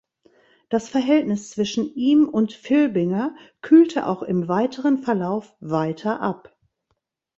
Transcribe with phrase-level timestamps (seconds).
[0.69, 6.57] Das Verhältnis zwischen ihm und Filbinger kühlte auch im weiteren Verlauf weiter ab.